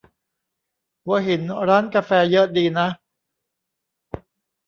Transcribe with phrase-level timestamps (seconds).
[1.03, 2.87] หัวหินร้านกาแฟเยอะดีนะ